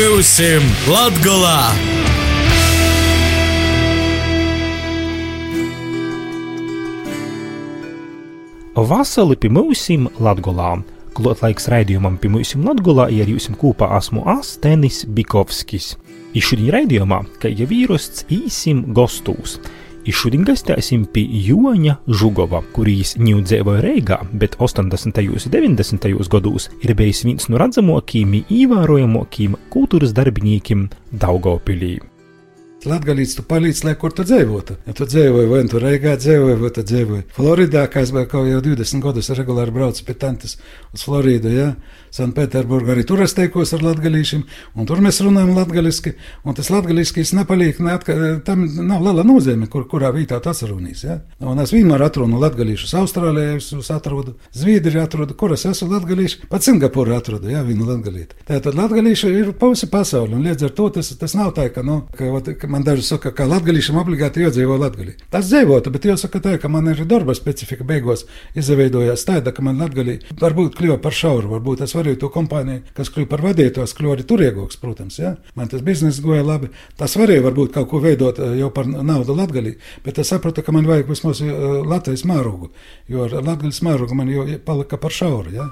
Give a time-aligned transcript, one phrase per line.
[0.00, 1.74] Būsim Latgolā!
[8.80, 10.70] Vasali pie mūsim Latgolā.
[11.12, 15.90] Klot laiks raidījumam pie mūsim Latgolā, ja ar jums kopā esmu Astenis Bikovskis.
[16.32, 19.58] I šodien raidījumā, kā jau vīrusts, īsim gostūs.
[20.08, 25.20] I šodien gastēsim pie Joņa Žugova, kurīs ņūd dzīvoja Reigā, bet 80.
[25.28, 26.08] un 90.
[26.32, 31.98] gados ir bijis viens no redzamākajiem, ievērojamākajiem kultūras darbiniekiem Daugopilī.
[32.88, 34.78] Latvijas tu palīdzi, lai kur tu dzīvotu.
[34.88, 38.60] Ja tu dzīvoji, vai tu Reigā dzīvoji, vai tu dzīvoji Floridā, kā es kaut jau
[38.64, 40.56] 20 gadus regulāri braucu pie tantes
[40.94, 41.74] uz Floridu, ja?
[42.10, 44.40] Sanktpēterburgā arī tur es teikos ar latgalīšiem,
[44.74, 48.16] un tur mēs runājam latgaliski, un tas latgaliskis nepaliek, neatka,
[48.46, 51.20] tam nav liela nozīme, kur, kurā vietā tas runīs, ja?
[51.38, 56.66] Un es vienmēr atrunu latgalīšus Austrālijā, es atrodu, Zviedrijā atrodu, kur es esmu latgalīši, pat
[56.66, 58.40] Singapūrā atrodu, ja, vienu latgalīti.
[58.48, 62.00] Tātad latgalīši ir pausi pasauli, un līdz ar to tas, tas nav tā, ka, nu,
[62.16, 65.16] ka, ka man daži saka, ka latgalīšam obligāti jādzīvo latgalī.
[65.32, 68.24] Tas dzīvotu, bet jāsaka tā, ka man ir darba specifika beigās
[68.58, 73.12] izveidojās tāda, ka man latgalī varbūt kļuva par šauru, varbūt es varēju to kompāniju, kas
[73.12, 75.34] kļuva par vadītājs, kļuva arī turīgāks, protams, ja?
[75.58, 76.70] man tas bizness goja labi.
[77.00, 80.74] Tas varēja varbūt kaut ko veidot eh, jau par naudu latgalī, bet es sapratu, ka
[80.76, 82.70] man vajag vismaz eh, Latvijas mērogu,
[83.10, 85.56] jo ar latgaļas mērogu man jau palika par šauru.
[85.58, 85.70] Ja?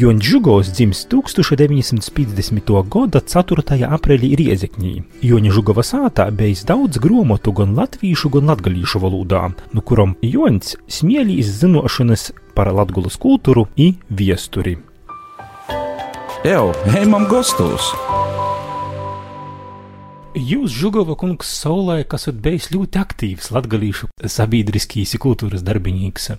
[0.00, 2.70] Joņš Žugovs dzimis 1950.
[2.88, 3.84] gada 4.
[3.84, 4.92] aprīlī Riezekņī.
[5.28, 9.42] Joņa Žugova sātā bijis daudz grāmatu gan latviešu, gan latgalīšu valodā,
[9.76, 14.78] no kuram Joņs smieļīs zinošanas par latgulas kultūru i viesturi.
[16.48, 17.92] Ew, ejam gostos!
[20.32, 26.38] Jūs, Žugova kungs, saulē, kas esat bijis ļoti aktīvs latgalīšu sabiedriskīs kultūras darbinīgs.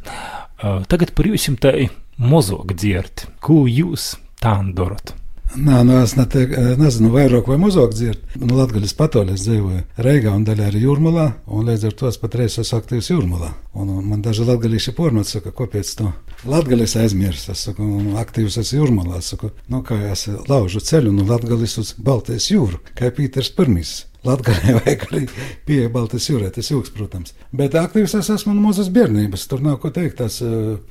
[0.61, 3.25] Tagad par jums tai mozog dzirt.
[3.41, 5.15] Ko jūs tā darot?
[5.51, 6.45] Nē, nu es nete,
[6.79, 8.39] nezinu, vairāk vai mazāk dzirdu.
[8.39, 12.55] Nu, Latvijas patolēs dzīvoju Reigā un daļā arī Jūrmalā, un līdz ar to es patreiz
[12.61, 13.49] esmu aktīvs Jūrmalā.
[13.75, 16.13] Un, un man daži latgalīši pornot saka, kāpēc to
[16.47, 17.51] latgalīs aizmirst.
[17.51, 17.89] Es saku,
[18.21, 19.19] aktīvs esmu Jūrmalā.
[19.19, 23.97] Es saku, nu kā es laužu ceļu no Latgalīs uz Baltijas jūru, kā Pīters Pirmīs.
[24.27, 25.21] Latvijā vajag arī
[25.65, 27.33] pieeja Baltijas jūrā, tas jūgs, protams.
[27.57, 29.47] Bet aktīvs es esmu no mazas bērnības.
[29.49, 30.19] Tur nav ko teikt.
[30.21, 30.37] Tas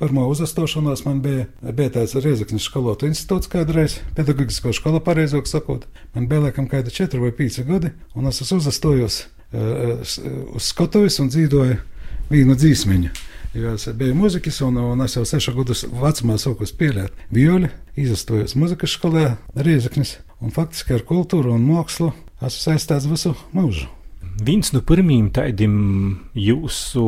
[0.01, 5.87] pirmā uzastošanās man bija, bija tāds Riezaknis skolotu institūts kādreiz, pedagogisko skola pareizāk sakot.
[6.15, 9.21] Man bija laikam kādi 4 vai 5 gadi, un es esmu uzastojos
[9.51, 11.77] uz skatuves un dzīvoju
[12.31, 13.13] vienu dzīsmiņu.
[13.51, 17.67] Jo es biju muzeķis, un, un es jau sešu gadus vecumā sāku spēlēt violi,
[17.99, 19.25] izastojos muzikas skolā
[19.55, 23.89] Riezaknis, un faktiski ar kultūru un mākslu esmu saistīts visu mūžu.
[24.41, 25.73] Viens no pirmajiem tādiem
[26.37, 27.03] jūsu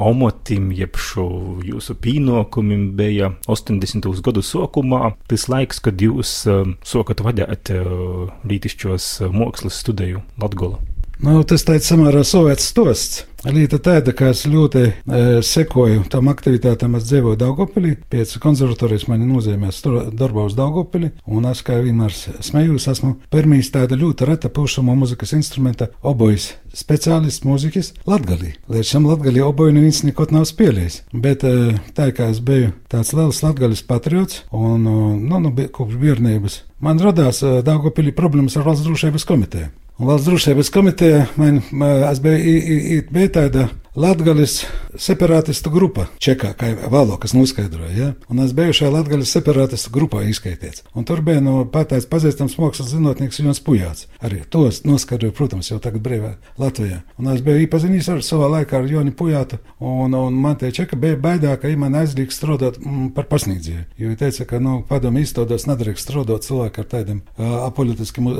[0.00, 1.26] omotiem, jeb šo
[1.66, 4.08] jūsu pienākumiem bija 80.
[4.24, 5.12] gadu sākumā.
[5.28, 10.80] Tas laiks, kad jūs uh, sākat vadīt uh, lītišķos uh, mākslas studiju Latgola.
[11.22, 13.20] Nu, tas tāds samērā soviets stosts.
[13.42, 14.92] Līta tāda, ka es ļoti e,
[15.42, 19.80] sekoju tam aktivitātēm, es dzīvoju Daugopilī, pēc konservatorijas mani nozīmēs
[20.18, 25.34] darbā uz Daugopili, un es kā vienmēr smējos, esmu pirmīs tāda ļoti reta pušamo muzikas
[25.34, 28.54] instrumenta obojas speciālists mūzikas Latgalī.
[28.70, 33.14] Līdz šim Latgalī oboju neviens nekot nav spēlējis, bet e, tā kā es biju tāds
[33.14, 38.86] liels Latgalis patriots, un, nu, nu, kopš bērnības, man radās e, Daugopilī problēmas ar valsts
[38.86, 39.74] drošības komiteju.
[39.98, 44.62] Valsts drošības komiteja man, man bija, bija tāda Latvijas
[44.96, 47.92] separātistu grupa, Čekā, kā Valo, kas noskaidroja.
[47.92, 48.06] Ja?
[48.32, 50.86] Un es biju šajā Latvijas separātistu grupā izskaitīts.
[50.96, 54.06] Un tur bija no pateicis pazīstams mākslas zinātnieks Jons Pujāts.
[54.24, 57.02] Arī tos noskaidroja, protams, jau tagad brīvā Latvijā.
[57.20, 59.58] Un es biju iepazinis ar savā laikā ar Joni Pujātu.
[59.84, 63.84] Un, un man te Čeka bija baidā, ka man aizliks strādāt mm, par pasniedzēju.
[64.00, 68.32] Jo viņš teica, ka nu, padomu izstādos nedrīkst strādāt cilvēku ar tādiem uh, apolitiskiem,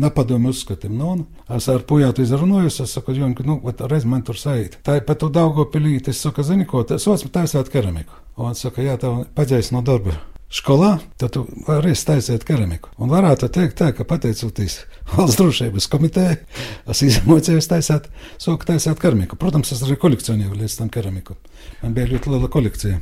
[0.00, 0.96] nepadomu uzskatiem.
[0.96, 4.80] Nu, es ar Pujātu izrunājos, es saku, Joni, nu, reiz man tur sajūt.
[4.84, 8.16] Tā ir pat tu Daugopilīti, es saku, zini ko, tas sots taisāt keramiku.
[8.40, 10.16] Un saka, jā, tev paģēs no darba.
[10.54, 12.92] Skolā tad tu vari taisīt keramiku.
[13.02, 14.76] Un varētu teikt, tā, ka pateicoties
[15.14, 16.36] valsts drošības komitejai,
[16.90, 18.06] es izmocījos taisīt,
[18.38, 19.38] soku taisīt keramiku.
[19.40, 21.34] Protams, es arī kolekcionēju līdz tam keramiku.
[21.82, 23.00] Man bija ļoti liela kolekcija.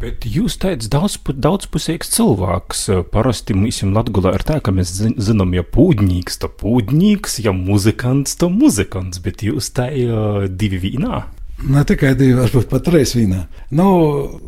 [0.00, 2.86] Bet jūs teicat, daudz, daudzpusīgs cilvēks.
[3.12, 8.56] Parasti mums Latvijā ir tā, ka mēs zinām, ja pūģnīgs, tad pūģnīgs, ja muzikants, tad
[8.56, 11.22] muzikants, bet jūs tā ir divi vīnā.
[11.62, 13.44] Ne tikai divi, varbūt pat trīs vīnā.
[13.78, 13.86] Nu,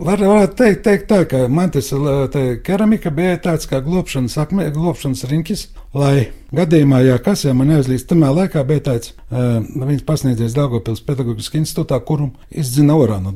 [0.03, 1.93] var, varētu teikt, teikt tā, ka man tas
[2.67, 4.35] keramika bija tāds kā glābšanas,
[4.75, 5.63] glābšanas riņķis,
[5.95, 11.05] lai gadījumā, ja kas jau man neuzlīst, tamā laikā bija tāds, uh, viņš pasniedzies Daugopils
[11.07, 13.31] pedagoģiski institūtā, kuru izdzina orā no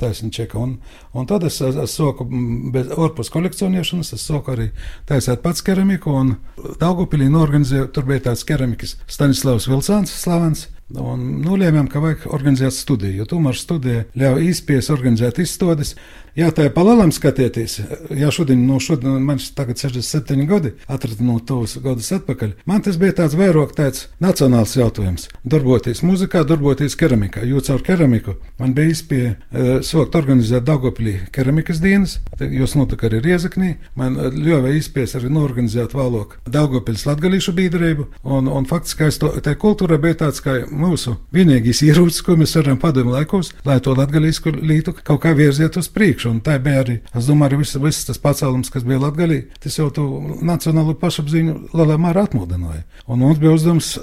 [0.00, 0.58] taisni čeka.
[0.58, 0.76] Un,
[1.12, 2.26] un tad es, es, es soku
[2.74, 4.70] bez ārpus kolekcionēšanas, es soku arī
[5.08, 6.36] taisēt pats keramiku, un
[6.80, 10.68] Daugupilī norganizēju, tur bija tāds keramikas Stanislavs Vilcāns, slavens,
[11.00, 15.94] Un nolēmām, ka vajag organizēt studiju, jo tomēr studija ļauj īstenībā organizēt izstādes.
[16.34, 17.76] Jā, tā ir palielam skatieties.
[18.18, 22.56] Jā, šodien, no šodien man tagad 67 gadi, atradu no tos gadus atpakaļ.
[22.66, 25.28] Man tas bija tāds vairāk tāds nacionāls jautājums.
[25.46, 27.44] Darboties muzikā, darboties keramikā.
[27.46, 33.22] Jo caur keramiku man bija iespēja uh, sākt organizēt Dagoplī keramikas dienas, jos notika arī
[33.22, 33.76] Riezaknī.
[33.94, 38.08] Man ļāva iespējas arī norganizēt vēlāk Daugopils latgalīšu biedrību.
[38.26, 39.06] Un, un faktiski
[39.38, 43.94] tā kultūra bija tāds, kā mūsu vienīgais ierocis, ko mēs varam padomu laikos, lai to
[43.96, 46.30] latgalīsku lītu kaut kā virziet uz priekšu.
[46.34, 49.78] Un tā bija arī, es domāju, arī viss, viss tas pacēlums, kas bija Latvijā, tas
[49.78, 50.04] jau to
[50.44, 52.84] nacionālo pašapziņu lielā mērā atmodināja.
[53.08, 53.94] Un mums bija uzdevums,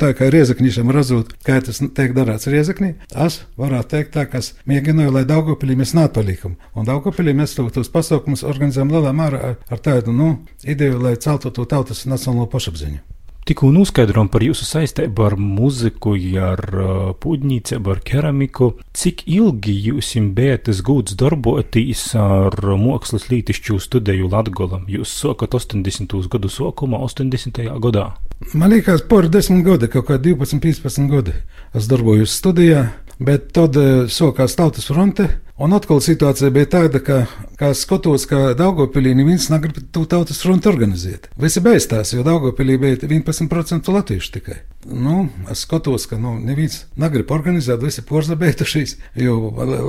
[0.00, 2.94] tā kā riezakņišam razot, kā tas tiek darāts riezaknī,
[3.26, 6.58] es varētu teikt tā, kas mēģināju, lai Daugopilī mēs neatpalikam.
[6.76, 11.52] Un Daugopilī mēs to, tos pasaukumus organizējam lielā mērā ar tādu, nu, ideju, lai celtu
[11.54, 13.02] to tautas nacionālo pašapziņu.
[13.42, 18.68] Tikko noskaidrojam par jūsu saistību ar muziku, ar uh, pūģnīcību, ar keramiku.
[18.94, 24.86] Cik ilgi jums bija tas gūts darboties ar mākslas lītišķu studiju Latgolam?
[24.86, 26.14] Jūs sākat 80.
[26.30, 27.58] gadu sākumā, 80.
[27.82, 28.12] gadā.
[28.54, 31.34] Man liekas, par 10 gadi, kaut kā 12, 15 gadi.
[31.74, 35.32] Es darbojos studijā, bet tad uh, sākās Tautas fronte.
[35.62, 37.20] Un atkal situācija bija tāda, ka,
[37.54, 41.28] kā skatos, ka Daugopilī neviens negrib to tautas fronti organizēt.
[41.38, 44.56] Visi beigstās, jo Daugopilī bija 11% latviešu tikai.
[44.90, 49.36] Nu, es skatos, ka nu, neviens negrib organizēt, visi porzabeitušies, jo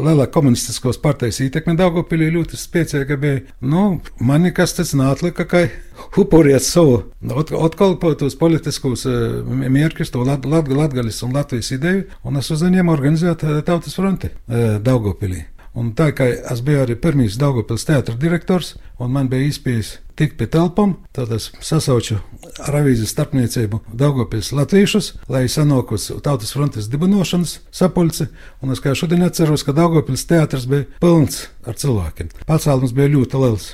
[0.06, 3.40] lielā komunistiskos partijas ietekme Daugopilī ļoti spēcīga bija.
[3.66, 3.88] Nu,
[4.22, 5.64] man nekas tas nātlika, ka
[6.22, 7.00] upuriet savu,
[7.34, 12.54] atkal po tos politiskos uh, mērķus, to lat, lat, latgalis un Latvijas ideju, un es
[12.54, 15.48] uzņēmu organizēt uh, tautas fronti uh, Daugopilī.
[15.74, 20.38] Un tā kā es biju arī pirmīs Daugopils teātra direktors, un man bija iespējas tikt
[20.38, 22.20] pie telpām, tad es sasauču
[22.62, 28.30] ar avīzes starpniecību Daugopils latviešus, lai sanākos tautas frontes dibinošanas sapulci,
[28.62, 32.30] un es kā šodien atceros, ka Daugopils teātris bija pilns ar cilvēkiem.
[32.46, 33.74] Pacēlums bija ļoti liels.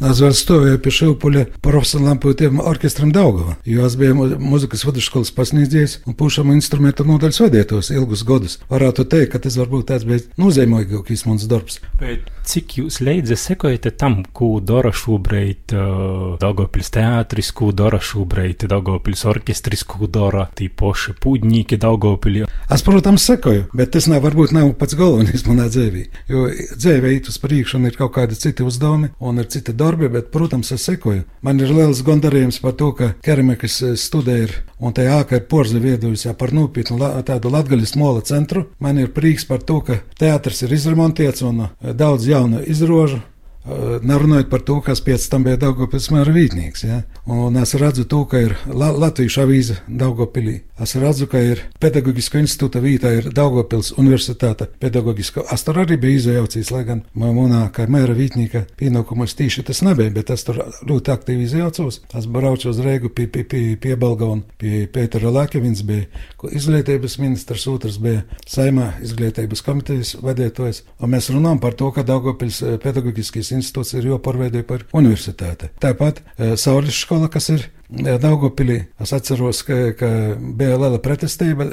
[0.00, 5.98] Es vēl stāvēju pie Šilpuļa profesionālām pūtiem orķestram Daugava, jo es biju muzikas vidusskolas pasniedzējs
[6.08, 8.56] un pušam instrumentu nodaļas vadītos ilgus gadus.
[8.72, 11.82] Varētu teikt, ka tas varbūt tāds bija nozīmīgākais mans darbs.
[12.00, 18.64] Bet cik jūs leidza sekojat tam, ko dara šobrīd uh, Daugavpils teātris, ko dara šobrīd
[18.72, 22.46] Daugavpils orķestris, ko dara tī poši pūdņīki Daugavpilī?
[22.70, 27.28] Es, protams, sekoju, bet tas nav varbūt nav pats galvenais manā dzīvē, jo dzīvē iet
[27.28, 30.72] uz priekšu un ir kaut kādi citi uzdevumi un ir citi darbi darbi, bet, protams,
[30.72, 31.24] es sekoju.
[31.42, 35.48] Man ir liels gandarījums par to, ka keramikas eh, studija ir un tā āka ir
[35.50, 38.68] porzi viedojusi par nopietnu la, tādu latgaļas mola centru.
[38.78, 43.22] Man ir prieks par to, ka teātris ir izremontēts un eh, daudz jaunu izrožu.
[43.60, 46.84] Nerunājot par to, kas pēc tam bija Daugopils mēra vītnieks.
[46.86, 47.02] Ja?
[47.28, 50.62] Un es redzu to, ka ir La Latvijas avīze Daugopilī.
[50.80, 55.44] Es redzu, ka ir pedagoģiska institūta vītā, ir Daugopils universitāte pedagoģiska.
[55.52, 60.14] Es tur arī biju izjaucījis, lai gan manā, kā mēra vītnieka pienākumos tīši tas nebija,
[60.16, 62.00] bet es tur ļoti aktīvi izjaucos.
[62.16, 65.60] Es braucu uz Reigu pie, pie, pie, pie Balga un pie Pētera Lēka.
[65.60, 66.08] Viens bija
[66.48, 70.86] izglītības ministrs, otrs bija Saimā izglītības komitejas vadītājs.
[71.04, 75.70] Un mēs runājam par to, ka Daugopils pedagoģiskais Latvijas institūts ir jāpārveido par universitāti.
[75.80, 78.86] Tāpat e, Saules skola, kas ir e, Daugopilī.
[79.00, 81.66] Es atceros, ka, ka bija liela pretestība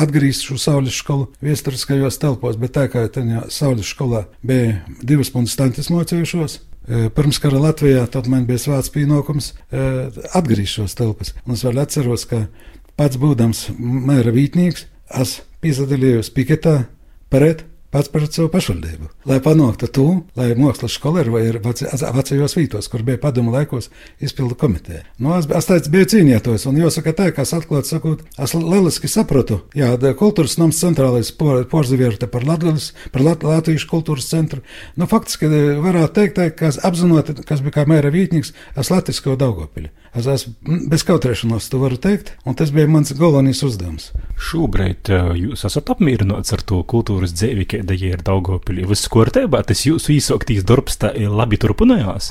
[0.00, 5.56] atgriezt šo Saules skolu viesturiskajos telpos, bet tā kā tajā Saules skolā bija divas puntas
[5.58, 9.54] tantes mocējušos, e, Pirms kara Latvijā man bija svāts pienākums
[10.34, 11.34] atgriezt šos telpas.
[11.46, 12.46] Un es vēl atceros, ka
[12.96, 14.86] pats būdams mēra vītnieks,
[15.20, 16.84] es piedalījos piketā
[17.32, 17.64] pret
[17.94, 19.08] pats par savu pašvaldību.
[19.30, 20.06] Lai panāktu to,
[20.38, 23.90] lai mākslas skola ir vai ir vecajos vītos, kur bija padomu laikos
[24.24, 25.04] izpildu komiteja.
[25.22, 29.10] Nu, es, es teicu, biju cīnītājs, un jāsaka tā, ka es atklāti sakot, es lieliski
[29.10, 34.64] sapratu, jā, kultūras nams centrālais porzivierta par Latgalis, par Lat Latvijas kultūras centru.
[34.98, 35.50] Nu, faktiski
[35.84, 39.92] varētu teikt, tā, ka es apzināti, kas bija kā mēra vītnieks, es latvisko Daugopili.
[40.14, 44.12] Es esmu bez kautrēšanās, to varu teikt, un tas bija mans galvenais uzdevums.
[44.38, 48.86] Šobrīd jūs esat apmierināts ar to kultūras dzīvi, kāda ir Daugopilī.
[48.86, 52.30] Viss kārtībā, tas jūsu īsāktīs darbs tā labi turpinājās?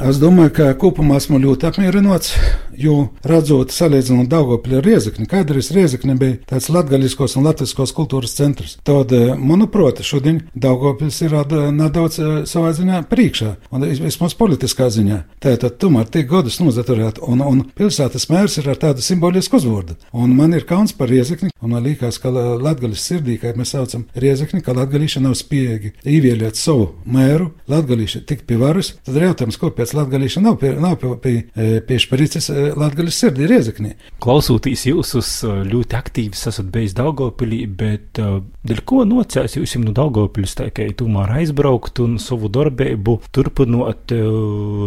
[0.00, 2.32] Es domāju, ka kopumā esmu ļoti apmierināts,
[2.80, 8.78] jo redzot, salīdzinot Daugopili ar Riezekni, kādreiz Riezekni bija tāds latgaļiskos un latviskos kultūras centrs.
[8.88, 11.36] Tad, eh, manuprāt, šodien Daugopils ir
[11.76, 15.22] nedaudz eh, savā ziņā priekšā, un vismaz politiskā ziņā.
[15.44, 19.98] Tātad tomēr tiek godus nozaturēt, un, un pilsētas mērs ir ar tādu simbolisku uzvārdu.
[20.12, 24.06] Un man ir kauns par Riezekni, un man liekas, ka latgaļas sirdī, kā mēs saucam
[24.16, 29.70] Riezekni, ka latgaļīši nav spējīgi ievielēt savu mēru, latgaļīši tik pie varas, tad jautājums, ko
[29.82, 32.48] pēc latgaļīša nav pie, nav pie, pie, pie, pie šparices
[32.78, 33.94] latgaļas sirdī Riezeknī.
[34.22, 35.30] Klausoties jūsus
[35.68, 41.34] ļoti aktīvi esat bijis Daugopilī, bet dēļ ko nocēs jūs no Daugopiļas tā kā tomēr
[41.40, 44.14] aizbraukt un savu darbību turpinot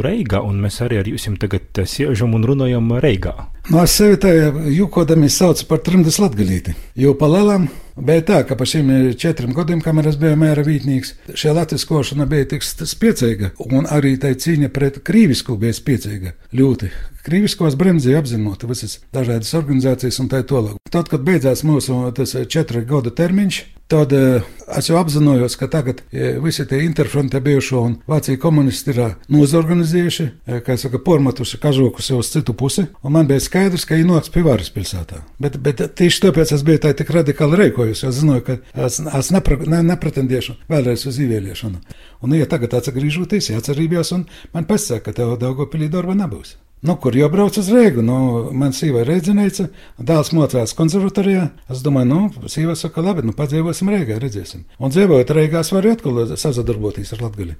[0.05, 3.35] Reigā, un mēs arī ar jums tagad siežam un runājam Reigā.
[3.73, 4.31] No es sevi tā
[4.71, 9.79] jūkodami saucu par trimdas latgalīti, jo pa lelam Bet tā, ka pa šiem četriem gadiem,
[9.79, 14.99] kamēr es biju mēra vītnieks, šī latviskošana bija tik spēcīga, un arī tā cīņa pret
[15.07, 16.33] krīvisku bija spēcīga.
[16.51, 16.91] Ļoti.
[17.25, 20.75] Krīviskos bremzē apzinot visas dažādas organizācijas un tā tālāk.
[20.91, 22.03] Tad, kad beidzās mūsu
[22.51, 24.41] četru gadu termiņš, Tad uh,
[24.79, 29.13] es jau apzinājos, ka tagad uh, visi tie interfronte bijušo un Vācija komunisti ir uh,
[29.29, 30.25] nozorganizējuši,
[30.65, 34.33] kā saka, pormatuši kažokus jau uz citu pusi, un man bija skaidrs, ka viņi nāks
[34.33, 35.21] pie varas pilsētā.
[35.37, 39.33] Bet, bet tieši tāpēc es biju tā tik radikāli rēkojis, jo zināju, ka es, es
[39.35, 41.85] nepra, ne, nepretendēšu vēlreiz uz īvēliešanu.
[42.25, 44.25] Un, ja tagad atgriežoties, jāatcerībās, un
[44.55, 46.57] man pasaka, ka tev Daugopilī darba nebūs.
[46.85, 48.03] Nu, kur jau brauc uz Rīgu?
[48.05, 48.17] Nu,
[48.53, 49.67] man sīva ir rēdzinēca,
[50.05, 51.47] dēls mocās konservatorijā.
[51.71, 54.67] Es domāju, nu, sīva saka, labi, nu, padzīvosim Rīgā, redzēsim.
[54.77, 57.55] Un dzīvojot Rīgā, es varu atkal sazadarboties ar Latgali.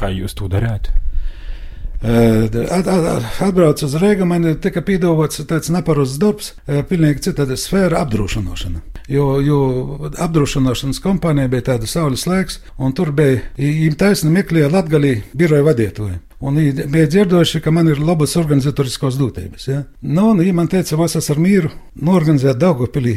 [0.00, 0.90] Kā jūs to darāt?
[2.02, 6.52] At, at, atbraucu uz Rīgā, man tika piedāvāts tāds neparassts darbs,
[6.90, 8.82] pilnīgi cita sfēra apdrošināšana.
[9.12, 9.58] Jo, jo
[10.18, 16.18] apdrošināšanas kompānija bija tāda saules laiks, un tur bija īņķa taisna meklēja Latgalī biroja vadītāju.
[16.44, 19.68] Un viņi bija dzirdējuši, ka man ir labas organizatoriskās dotības.
[19.70, 19.82] Ja?
[20.02, 23.16] Nu, un viņi man teica, vasas ar mīru norganizēt Daugopilī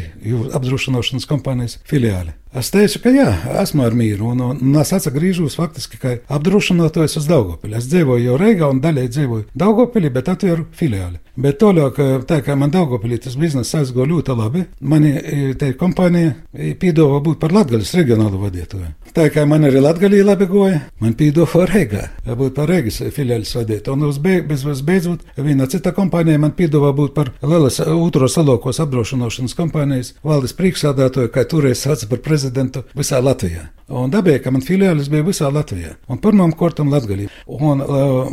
[0.56, 2.36] apdrošināšanas kompānijas filiāli.
[2.50, 3.28] Es teicu, ka jā,
[3.62, 7.76] esmu ar mīru, un, un, un es atgriežos faktiski kā apdrošinātājs uz Daugopili.
[7.78, 11.20] Es dzīvoju jau Reigā un daļai dzīvoju Daugopilī, bet atveru filiāli.
[11.40, 15.14] Bet tālāk, tā kā man Daugopilī tas bizness aizgāja ļoti labi, mani
[15.62, 16.34] te kompānija
[16.82, 18.90] piedāvā būt par Latgaļas reģionālu vadītāju.
[19.16, 23.96] Tā kā man arī Latgalī labi goja, man piedāvā Reigā, būt par Reigas filiālis vadītāju.
[23.96, 28.82] Un uz beig, bez, beidzot, viena cita kompānija man piedāvā būt par Lielas Utro salokos
[28.84, 33.70] apdrošināšanas kompānijas valdes priekšsādātāju, kā toreiz sauca par prezidentu visā Latvijā.
[33.90, 35.96] Un dabēja, ka man filiālis bija visā Latvijā.
[36.10, 37.32] Un pirmām kārtām Latgalī.
[37.50, 38.28] Un uh,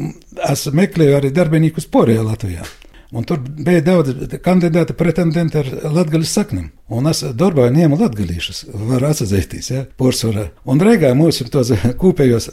[0.50, 2.66] es meklēju arī darbiniekus Porijā Latvijā.
[3.14, 6.70] Un tur bija daudz kandidātu, pretendentu ar latgaļas saknēm.
[6.96, 10.52] Un es darbā ņēmu latgaļīšus, var atzīties, ja, porcelāna.
[10.70, 12.52] Un reigā mums ir tos kopējos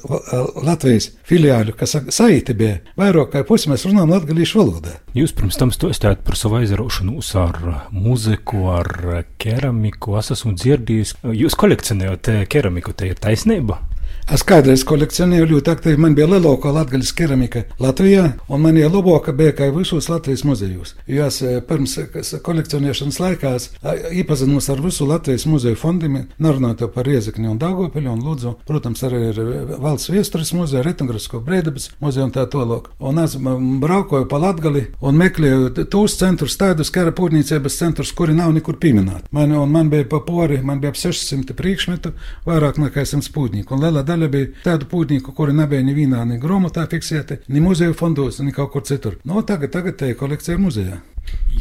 [0.66, 4.98] Latvijas filiāļu, kas saīti bija vairāk kā pusi mēs runājam latgaļīšu valodā.
[5.18, 7.62] Jūs pirms tam stostājat par savu aizraušanos ar
[7.94, 10.18] mūziku, ar keramiku.
[10.22, 13.84] Es esmu dzirdējis, jūs kolekcionējat keramiku, te ir taisnība?
[14.32, 16.00] Es kādreiz kolekcionēju ļoti aktīvi.
[16.00, 20.94] Man bija lielākā latgaļas keramika Latvijā, un man jau labāka bija kā visos Latvijas muzejos.
[21.12, 21.98] Jo es eh, pirms
[22.46, 23.68] kolekcionēšanas laikās
[24.15, 28.56] iepazinos ar visu Latvijas muzeju fondiem, nerunājot par Riezekni un Dāngopili un Lūdzu.
[28.70, 32.94] Protams, arī ir eh, valsts viestures muzeja, Retungrisko Breidabas muzeja un tā tālāk.
[33.03, 38.56] Un es braukoju pa Latgali un meklēju tos centrus, tādus kara pūtniecības centrus, kuri nav
[38.56, 39.27] nekur pieminēti.
[39.36, 42.15] Man, man bija pa pori, man bija ap 600 priekšmetu,
[42.48, 47.63] vairāk nekā 100 pūtnieku daļa bija tādu pūtnieku, kuri nebija nevienā ne grāmatā fiksēti, ne
[47.63, 49.17] muzeja fondos, ne kaut kur citur.
[49.25, 51.00] No tagad, tagad te kolekcija ir muzejā.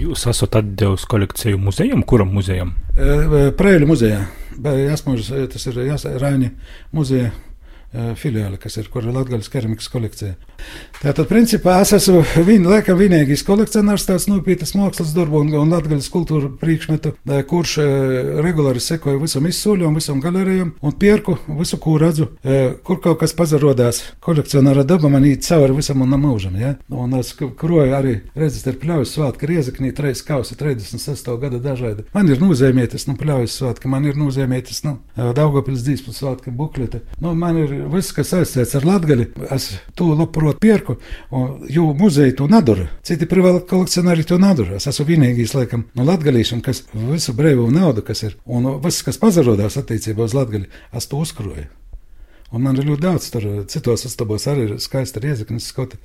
[0.00, 2.74] Jūs esat atdevis kolekciju muzejam, kuram muzejam?
[3.58, 4.20] Prēļu muzejā.
[4.92, 5.16] Esmu,
[5.52, 5.78] tas ir
[6.20, 6.50] Raini
[6.92, 7.30] muzeja
[7.92, 10.34] filiāli, kas ir kur ir Latvijas keramikas kolekcija.
[11.02, 16.08] Tātad, principā, es esmu viņa laikam vienīgais kolekcionārs, tāds nopietnas mākslas darbu un, un latgaļas
[16.12, 17.14] kultūra priekšmetu,
[17.50, 17.74] kurš
[18.44, 22.28] regulāri sekoja visam izsūļam, visam galerijam un pierku visu, ko redzu,
[22.86, 24.02] kur kaut kas pazarodās.
[24.22, 26.76] Kolekcionāra daba man īt cauri visam un mūžam, ja?
[26.94, 31.32] Un es kroju arī, redzat, ir pļaujas svētki Riezaknī, treis kausi 36.
[31.42, 32.06] gada dažādi.
[32.14, 37.02] Man ir nozīmētas, nu, pļaujas svētki, man ir nozīmētas, nu, Daugavpils dīspas svētki, buklete.
[37.22, 40.96] Nu, man ir viss, kas saistīts ar latgali, es to labprot prot pierku,
[41.72, 42.88] jo muzeja to nedara.
[43.06, 44.78] Citi privāti kolekcionāri to nedara.
[44.78, 49.20] Es esmu vienīgais, laikam, no latgalīšiem, kas visu brīvu naudu, kas ir, un viss, kas
[49.22, 51.70] pazarodās attiecībā uz latgali, es to uzkroju.
[52.52, 55.96] Un man ir ļoti daudz, tur citos astabos arī ir skaista riezeknes skoti.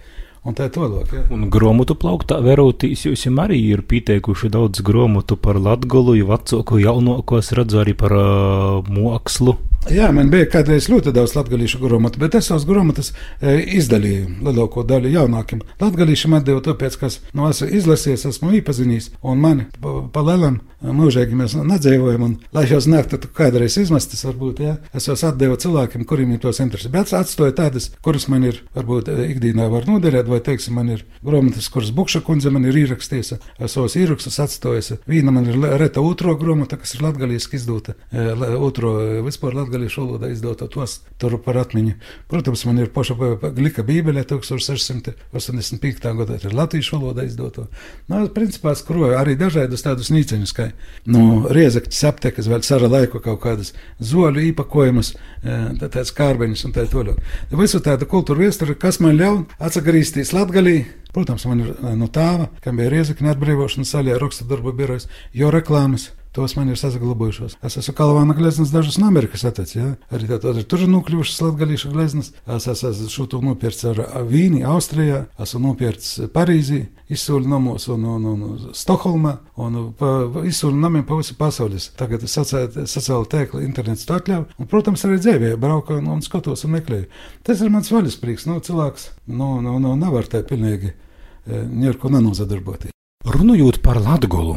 [0.47, 1.11] un tā tālāk.
[1.11, 1.25] Ja.
[1.33, 7.41] Un grāmatu plauktā verotīs jūs arī ir pieteikuši daudz grāmatu par Latgolu, jau vecāku, jaunāko
[7.41, 9.57] es redzu arī par uh, mākslu.
[9.87, 14.83] Jā, man bija kādreiz ļoti daudz latviešu grāmatu, bet es savas grāmatas e, izdalīju lielāko
[14.87, 15.61] daļu jaunākiem.
[15.79, 20.59] Latviešu man deva tāpēc, ka nu, esmu izlasījis, esmu iepazinis, un man pa, pa lielam
[20.83, 26.03] mūžīgi mēs nedzīvojam, un lai šos nektu kādreiz izmestas, varbūt, jā, es tos atdevu cilvēkiem,
[26.09, 26.91] kuriem ir tos interesē.
[26.93, 31.71] Bet atstāju tādas, kuras man ir, varbūt, ikdienā var noderēt, vai, teiksim, man ir grāmatas,
[31.73, 34.99] kuras Bukša kundze man ir ierakstījusi, savus ierakstus atstājusi.
[35.09, 38.29] Viena man ir reta otro grāmata, kas ir latgalīski izdota, e,
[38.61, 38.93] otro
[39.25, 41.93] vispār latgalīski latviešu valodā izdota tos tur par atmiņu.
[42.27, 43.15] Protams, man ir paša
[43.55, 46.13] glika bībele 1685.
[46.17, 47.67] gadā, ir latviešu valodā izdota.
[48.07, 50.71] Nu, principā skroja arī dažādus tādus nīceņus, kā
[51.05, 56.87] no riezaktas aptekas, vēl sara laiku kaut kādas zoļu īpakojumus, e, tāds kārbeņus un tā
[56.91, 57.21] tālāk.
[57.51, 60.85] Visu tādu kultūru vēsturi, kas man ļauj atsagrīsties Latgalī.
[61.13, 65.49] Protams, man ir no nu, tāva, kam bija riezakņa atbrīvošanas saļā, raksta darba birojas, jo
[65.53, 66.11] reklāmas.
[66.37, 67.55] Tos man ir saglabājušos.
[67.65, 69.73] Es esmu Kalvāna gleznas dažas no Amerikas atvedis.
[69.73, 69.87] Ja?
[70.13, 72.27] Arī tā, tā, tur ir nokļuvušas latgalīšu gleznas.
[72.53, 78.27] Es esmu šo to nopircis ar Vīni, Austrijā, esmu nopircis Parīzī, izsūļu namos un, un,
[78.29, 79.31] un, un Stokholmā
[79.65, 80.11] un pa
[80.45, 81.87] izsūļu namiem pa visu pasaules.
[81.97, 84.45] Tagad es sacēlu tēkli internets to atļauju.
[84.61, 87.07] Un, protams, arī dzēvē braucu un skatos un meklēju.
[87.49, 88.45] Tas ir mans vaļasprīks.
[88.45, 92.93] Nu, cilvēks nu, nu, nu, nevar tā pilnīgi eh, neko nenozadarboties.
[93.27, 94.53] Runājot par Latviju,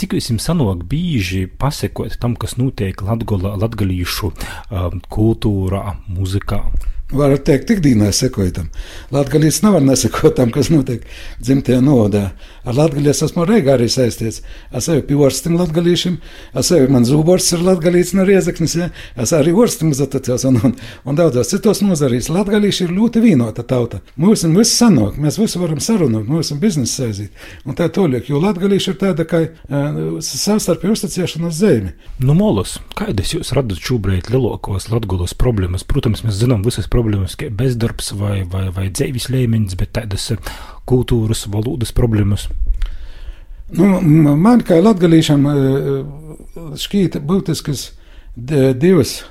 [0.00, 4.30] cik jums sanāk bieži pasekot tam, kas notiek Latviju
[5.12, 6.62] kultūrā, mūzikā?
[7.06, 8.66] Var teikt, ikdienā sekojotam.
[9.14, 11.04] Latvijas nevar nesekot tam, kas notiek
[11.38, 12.32] dzimtajā nodā.
[12.66, 14.40] Ar Latvijas esmu reigā arī saistīts.
[14.74, 16.16] Es eju pie orstim latgalīšiem,
[16.58, 18.88] es eju, man zūborsts ir latgalīts no riezeknis, ja?
[19.14, 20.74] es arī orstim uzatacījos un, un,
[21.06, 22.26] un daudzos citos nozarīs.
[22.34, 24.02] Latgalīši ir ļoti vienota tauta.
[24.18, 27.46] Mums ir viss sanāk, mēs visu varam sarunāt, mums ir biznesa saizīt.
[27.62, 31.94] Un tā toļiek, jo latgalīši ir tāda, kā uh, savstarpēji uzticēšanās zemi.
[32.18, 35.86] Nu, Molas, kādas jūs radat šobrīd lielākos latgulos problēmas?
[35.86, 36.95] Protams, mēs zinām visas problēmas,
[37.38, 40.50] kā bezdarbs vai, vai, vai dzīves līmenis, bet tādas eh,
[40.88, 42.48] kultūras, valodas problēmas.
[43.76, 44.00] Nu,
[44.38, 47.90] man kā latgalīšam eh, eh, šķīta būtiskas
[48.36, 49.22] divas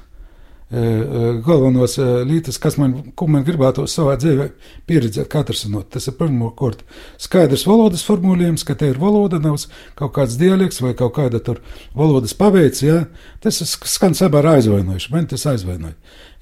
[0.69, 4.47] galvenos lietas, kas man, ko man gribētu savā dzīvē
[4.89, 5.83] pieredzēt, katrs no.
[5.85, 6.81] Tas ir pirmkārt
[7.21, 9.59] skaidrs valodas formulējums, ka te ir valoda, nav
[9.99, 11.61] kaut kāds dialekts vai kaut kāda tur
[11.93, 13.03] valodas paveids, jā.
[13.45, 15.93] Tas skan sabā aizvainojuši, man tas aizvainoja.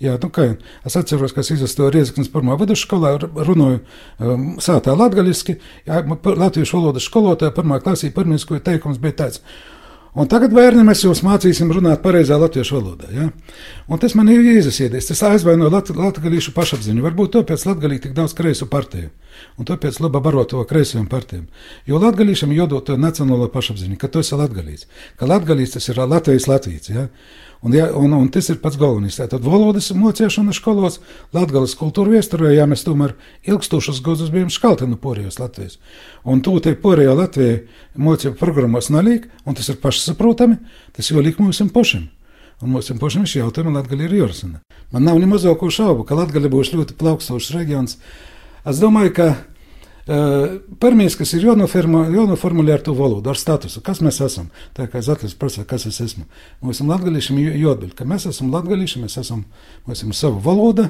[0.03, 0.49] Jā, nu kā,
[0.87, 7.07] es atceros, ka es izlasīju Rieziknas pirmā vidusskolā, runāju um, sātā latgaļiski, jā, latviešu valodas
[7.07, 9.43] skolotāja pirmā klasī, pirmais, ko teikums bija tāds.
[10.13, 13.07] Un tagad, bērni, mēs jūs mācīsim runāt pareizā latviešu valodā.
[13.09, 13.23] Ja?
[13.89, 15.07] Un tas man ir iezasiedies.
[15.09, 17.01] Tas aizvaino lat latgalīšu pašapziņu.
[17.01, 19.09] Varbūt tāpēc latgalī tik daudz kreisu partiju.
[19.57, 21.47] Un tāpēc laba baroto kreisajām partijām.
[21.89, 24.85] Jo latgalīšam jodot to nacionālo pašapziņu, ka tu esi latgalīts.
[25.17, 26.93] Ka latgalīts tas ir Latvijas Latvijas.
[26.93, 27.07] Ja?
[27.63, 29.15] Un, ja, un, un tas ir pats galvenais.
[29.15, 30.97] Tātad valodas mocīšana skolos,
[31.31, 33.13] Latvijas kultūra viesturē, ja mēs tomēr
[33.47, 35.77] ilgstošus gadus bijām škaltinu porijos Latvijas.
[36.27, 37.61] Un to te porijā Latvijā
[37.95, 40.59] mocīja programmos nalīk, un tas ir pašsaprotami,
[40.91, 42.09] tas jau liek mums pašiem.
[42.59, 44.59] Un mums pašiem šī jautājuma Latvija ir jārisina.
[44.91, 47.95] Man nav ne mazāko šaubu, ka Latvija būs ļoti plaukstošs reģions.
[48.67, 49.29] Es domāju, ka
[50.03, 54.49] Pirmais, kas ir jānoformulē ar to valodu, ar statusu, kas mēs esam.
[54.75, 56.25] Tā kā Zetlis prasa, kas es esmu.
[56.63, 59.45] Mēs esam latgalīši, jāatbild, ka mēs esam latgalīši, mēs esam,
[59.87, 60.89] mēs esam sava valoda,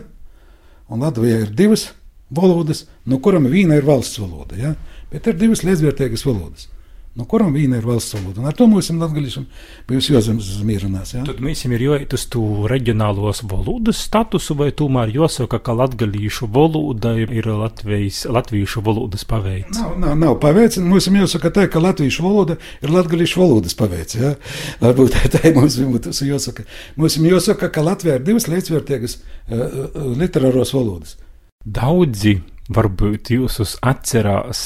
[0.89, 1.91] un Latvijā ir divas
[2.33, 4.73] valodas, no kurām viena ir valsts valoda, ja?
[5.13, 6.72] bet ir divas līdzvērtīgas valodas
[7.15, 8.41] no kuram viena ir valsts valoda.
[8.41, 9.45] Un ar to mums latgadījušam
[9.89, 11.13] bijusi jāzemierunās.
[11.13, 11.23] Ja?
[11.27, 17.13] Tad mums ir jāiet uz to reģionālos valodas statusu, vai tomēr jāsaka, ka latgadījušu valoda
[17.21, 19.77] ir Latvijas, latviešu valodas paveids?
[19.77, 20.79] Nav, nav, nav paveids.
[20.81, 24.17] Mums ir jāsaka tā, ka latviešu valoda ir latgadījušu valodas paveids.
[24.17, 24.33] Ja?
[24.81, 26.65] Varbūt tā mums būtu jāsaka.
[26.97, 31.17] Mums ir jāsaka, ka Latvijā ir divas līdzvērtīgas uh, literāros valodas.
[31.63, 32.39] Daudzi
[32.73, 34.65] varbūt jūs atcerās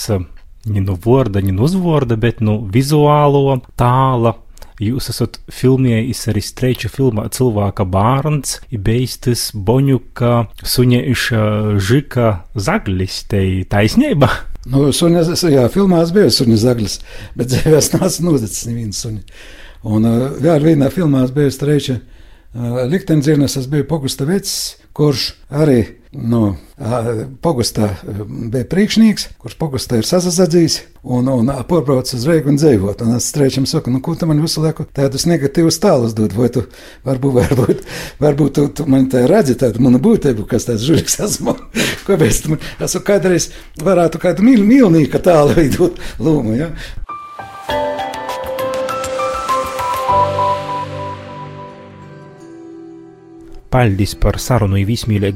[0.68, 4.36] ne no vārda, ne no uzvārda, bet no vizuālo tāla.
[4.78, 11.46] Jūs esat filmējis arī streiču filmā Cilvēka bērns, beistas Boņuka, suņieša
[11.82, 14.30] Žika Zaglis, te taisnība.
[14.70, 17.00] Nu, suņa, jā, filmās bija suņa Zaglis,
[17.40, 19.42] bet dzīvēs nāca nodecis neviens suņa.
[19.88, 20.06] Un
[20.44, 21.98] vēl vienā filmā bija streiča
[22.92, 25.84] likteņdzirnes es biju pogusta vecs, kurš arī
[26.18, 26.56] nu,
[27.44, 27.90] pogastā
[28.52, 33.04] bija priekšnieks, kurš pogastā ir sazadzījis un, un porbrauc uz Reigu un dzēvot.
[33.06, 36.50] Un es strēčam saku, nu, ko tu man visu laiku tādus negatīvus tālus dod, vai
[36.54, 36.64] tu
[37.06, 37.84] varbūt, varbūt,
[38.24, 41.58] varbūt tu, tu man tā redzi tādu manu būtību, kas tāds žuriks esmu.
[42.08, 43.52] Kāpēc tu man, esmu kādreiz
[43.84, 46.72] varētu kādu mīl, mīlnīka tālu veidot lūmu, ja?
[53.78, 54.80] Paļdis par sarunu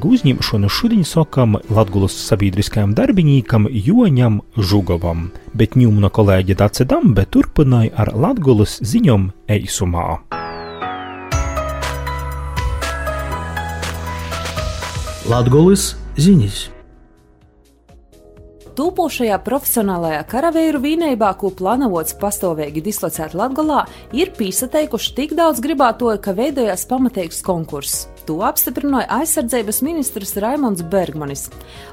[0.02, 8.10] uzņemšanu šodien sakam Latgulas sabiedriskajam darbinīkam Joņam Žugovam, bet ņūmuna kolēģi Dace Dambe turpināja ar
[8.18, 10.06] Latgulas ziņom eisumā.
[15.30, 16.64] Latgulas ziņas!
[18.74, 23.84] Tūpošajā profesionālajā karavīru vienībā, ko plānots pastāvīgi dislocēt Latvijā,
[24.18, 28.08] ir piesateikuši tik daudz gribētoju, ka veidojās pamatīgs konkurss.
[28.28, 31.48] To apstiprināja aizsardzības ministrs Raimons Bergmanis.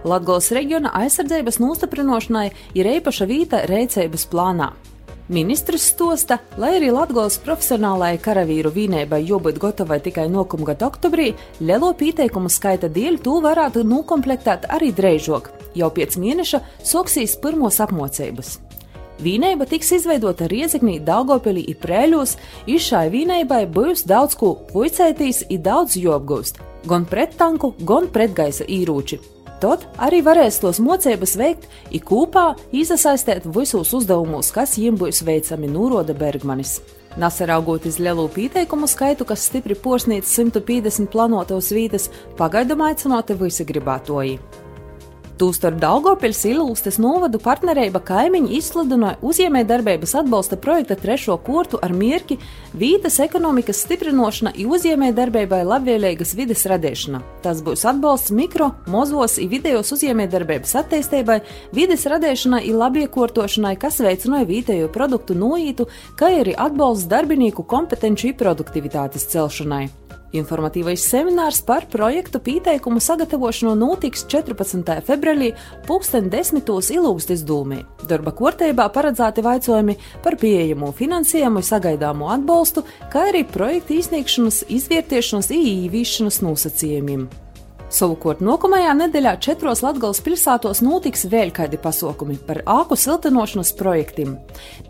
[0.06, 2.46] Latvijas reģiona aizsardzības nostiprināšanai
[2.78, 4.70] ir īpaša vieta reicības plānā.
[5.30, 12.50] Ministrs stosta, lai arī Latvijas profesionālajai karavīru vienībai jābūt gatavai tikai nākamgad oktobrī, lielo pieteikumu
[12.50, 15.52] skaita dēļ to varētu nokomplektēt arī drēžok.
[15.78, 18.58] Jau pēc mēneša soksīs pirmos apmācības.
[19.20, 22.38] Vīneiba tiks izveidota Riezeknī, Daugopilī un Prēļos,
[22.72, 29.20] ir šai vīneibai būs daudz ko puicētīs un daudz jobgūst, gan prettanku, gan pretgaisa īrūči.
[29.60, 35.68] Tad arī varēs tos mocības veikt, ir kopā iesaistīt visos uzdevumos, kas viņiem būs veicami,
[35.68, 36.78] nūroda Bergmanis.
[37.20, 42.08] Nesaraugot uz lielu pieteikumu skaitu, kas stipri posnīts 150 planotos vītas,
[42.40, 44.40] pagaidām aicināti visi gribētoji.
[45.40, 52.36] Tūstarp Daugopils Ilūstes novadu partnerība kaimiņi izsludināja uzņēmējdarbības atbalsta projekta trešo kortu ar mierki
[52.76, 57.22] vītas ekonomikas stiprinošana un uzņēmējdarbībai labvēlīgas vides radīšana.
[57.46, 61.40] Tas būs atbalsts mikro, mozos un vidējos uzņēmējdarbības attīstībai,
[61.72, 65.88] vides radīšanai un labiekārtošanai, kas veicināja vietējo produktu noītu,
[66.20, 69.86] kā arī atbalsts darbinieku kompetenci un produktivitātes celšanai.
[70.30, 75.00] Informatīvais seminārs par projektu pieteikumu sagatavošanu notiks 14.
[75.08, 75.56] februārī,
[75.88, 76.62] 2010.
[76.94, 77.82] ilūgstis dūmī.
[78.10, 86.44] Darba kārtībā paredzēti jautājumi par pieejamo finansējumu, sagaidāmo atbalstu, kā arī projekta izsniegšanas, izvērtēšanas, īīvīšanas
[86.46, 87.30] nosacījumiem.
[87.90, 94.36] Savukārt nākamajā nedēļā četros Latvijas pilsētos notiks vēl kādi pasākumi par āku siltinošanas projektiem.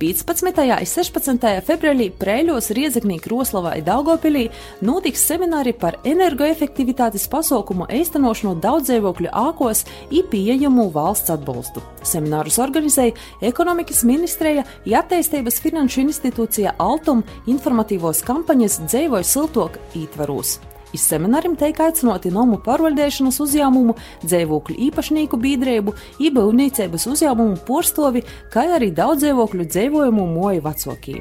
[0.02, 0.50] 15.
[0.60, 1.46] un 16.
[1.64, 4.50] februārī Prēļos, Riezeknī, Kroslavā un Daugopilī
[4.84, 11.80] notiks semināri par energoefektivitātes pasākumu īstenošanu daudzdzīvokļu ākos un pieejamu valsts atbalstu.
[12.04, 13.16] Seminārus organizēja
[13.48, 14.66] Ekonomikas ministrija,
[15.00, 20.58] Attīstības finanšu institūcija Altum informatīvos kampaņas Dzīvoja siltok ītvaros.
[20.96, 25.94] Iz semināriem tiek aicināti nomu pārvaldēšanas uzņēmumu, dzīvokļu īpašnieku biedrību,
[26.26, 31.20] ībaunīcības uzņēmumu porstovi, kā arī daudz dzīvokļu dzīvojumu moju vecākie.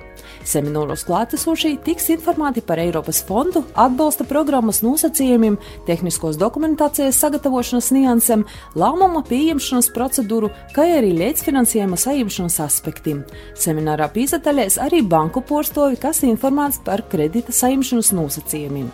[0.49, 8.47] Semināros klātesošie tiks informēti par Eiropas fondu, atbalsta programmas nosacījumiem, tehniskos dokumentācijas sagatavošanas niansēm,
[8.79, 13.25] lēmuma pieņemšanas procedūru, kā arī līdzfinansējuma saimšanas aspektiem.
[13.59, 18.89] Seminārā pīzataļēs arī banku porstovi, kas informēts par kredīta saimšanas nosacījumiem.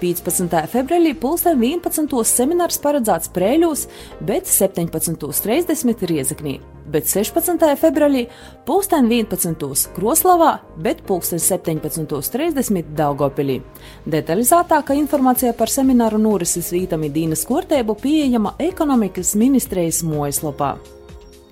[0.00, 0.48] 15.
[0.72, 2.08] februārī pulksten 11.
[2.24, 3.82] seminārs paredzēts Prēļos,
[4.24, 6.54] bet 17.30 Riezeknī,
[6.88, 7.66] bet 16.
[7.80, 8.22] februārī
[8.64, 9.90] pulksten 11.
[9.96, 13.58] Kroslavā, bet pulksten 17.30 Daugopilī.
[14.08, 20.78] Detalizētāka informācija par semināru norises vītami Dīnas Kortēbu pieejama ekonomikas ministrijas mojaslapā.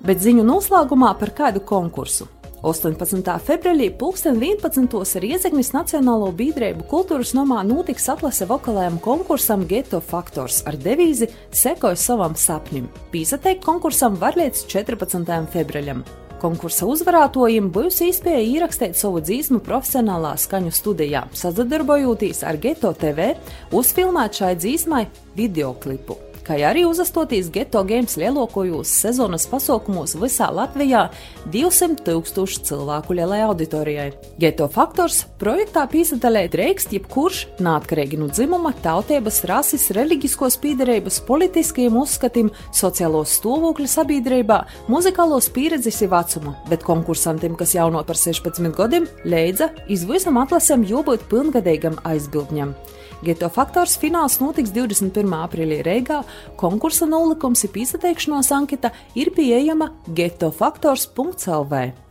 [0.08, 2.30] Bet ziņu noslēgumā par kādu konkursu.
[2.62, 3.22] 18.
[3.46, 5.20] februārī 2011.
[5.22, 12.34] Riezeknis Nacionālo biedrību kultūras nomā notiks atlase vokālajam konkursam Geto Faktors ar devīzi Sekoju savam
[12.34, 12.90] sapnim.
[13.14, 15.30] Pīsateikt konkursam var līdz 14.
[15.54, 16.02] februārim.
[16.42, 23.34] Konkursa uzvarētājiem būs iespēja ierakstīt savu dzīsmu profesionālā skaņu studijā, sadarbojoties ar Geto TV,
[23.74, 25.04] uzfilmēt šai dzīsmai
[25.38, 31.08] videoklipu kā arī uzastoties geto games lielākajos sezonas pasaukumos visā Latvijā
[31.52, 34.08] 200 tūkstošu cilvēku lielai auditorijai.
[34.40, 42.48] Geto faktors projektā piesaistīja drīkst jebkurš, neatkarīgi no dzimuma, tautības, rases, reliģiskos piedarības, politiskiem uzskatiem,
[42.72, 49.72] sociālo stāvokļa sabiedrībā, muzikālos pieredzes un vecuma, bet konkursantiem, kas jauno par 16 gadiem, leidza
[49.92, 52.72] izvisam atlasēm jābūt pilngadīgam aizbildņam.
[53.18, 55.32] Geto faktors fināls notiks 21.
[55.42, 56.20] aprīlī Reigā.
[56.60, 62.07] Konkursa nolikums ir piesateikšanās anketa ir pieejama getofaktors.lv.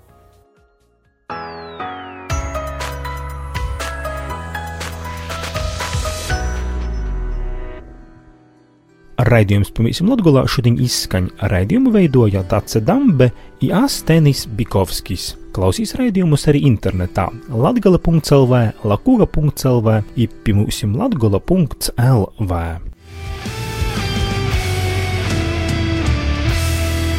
[9.28, 13.28] Raidījums pamīsim Latgolā šodien izskaņ raidījumu veidoja Dace Dambe
[13.60, 15.34] i Astenis Bikovskis.
[15.52, 22.64] Klausīs raidījumus arī internetā latgala.lv, lakuga.lv i pimūsim latgola.lv.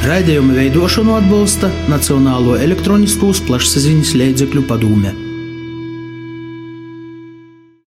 [0.08, 5.27] Raidījumu veidošanu atbalsta Nacionālo elektroniskos plašsaziņas līdzekļu padome.